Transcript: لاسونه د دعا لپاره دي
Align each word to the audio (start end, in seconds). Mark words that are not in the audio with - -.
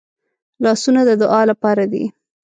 لاسونه 0.63 1.01
د 1.05 1.11
دعا 1.21 1.41
لپاره 1.51 1.83
دي 1.91 2.05